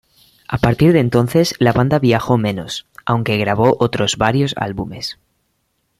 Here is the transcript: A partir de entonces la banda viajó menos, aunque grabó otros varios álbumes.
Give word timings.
A 0.47 0.57
partir 0.57 0.93
de 0.93 0.99
entonces 0.99 1.53
la 1.59 1.73
banda 1.73 1.99
viajó 1.99 2.35
menos, 2.39 2.87
aunque 3.05 3.37
grabó 3.37 3.77
otros 3.79 4.17
varios 4.17 4.55
álbumes. 4.57 5.19